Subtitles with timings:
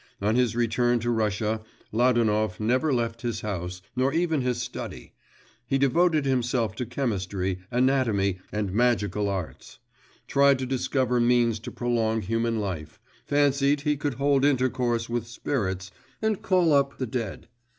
[0.19, 1.61] On his return to Russia,
[1.93, 5.13] Ladanov never left his house, nor even his study;
[5.67, 9.77] he devoted himself to chemistry, anatomy, and magical arts;
[10.25, 15.91] tried to discover means to prolong human life, fancied he could hold intercourse with spirits,
[16.19, 17.47] and call up the dead.